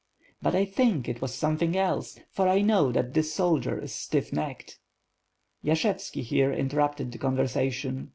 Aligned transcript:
"But 0.41 0.55
I 0.55 0.65
think 0.65 1.07
it 1.07 1.21
was 1.21 1.31
something 1.35 1.77
else, 1.77 2.17
for 2.31 2.47
I 2.47 2.61
know 2.61 2.91
that 2.91 3.13
this 3.13 3.35
soldier 3.35 3.77
is 3.79 3.93
stiff 3.93 4.33
necked." 4.33 4.79
Yashevski 5.63 6.23
here 6.23 6.51
interrupted 6.51 7.11
the 7.11 7.19
conversation. 7.19 8.09